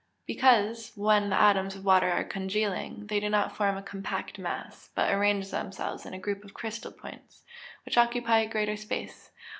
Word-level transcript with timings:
_Because, 0.25 0.93
when 0.95 1.29
the 1.29 1.39
atoms 1.39 1.75
of 1.75 1.85
water 1.85 2.09
are 2.11 2.23
congealing, 2.23 3.05
they 3.05 3.19
do 3.19 3.29
not 3.29 3.55
form 3.55 3.77
a 3.77 3.83
compact 3.83 4.39
mass, 4.39 4.89
but 4.95 5.13
arrange 5.13 5.51
themselves 5.51 6.07
in 6.07 6.19
groups 6.19 6.43
of 6.43 6.55
crystal 6.55 6.91
points, 6.91 7.43
which 7.85 7.99
occupy 7.99 8.47
greater 8.47 8.75
space. 8.77 9.29